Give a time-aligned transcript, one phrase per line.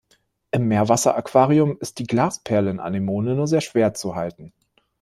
[0.49, 4.51] Im Meerwasseraquarium ist die Glasperlen-Anemone nur sehr schwer zu halten.